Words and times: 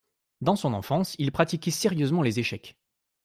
Dans 0.41 0.55
son 0.55 0.73
enfance, 0.73 1.15
il 1.19 1.31
pratiquait 1.31 1.69
sérieusement 1.69 2.23
les 2.23 2.39
échecs. 2.39 2.75